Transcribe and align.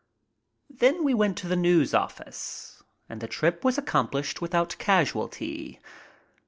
Then 0.71 1.03
we 1.03 1.13
went 1.13 1.37
to 1.37 1.47
the 1.47 1.55
News 1.55 1.93
office, 1.93 2.81
and 3.07 3.21
the 3.21 3.27
trip 3.27 3.63
was 3.63 3.77
accomplished 3.77 4.41
without 4.41 4.75
casualty. 4.79 5.79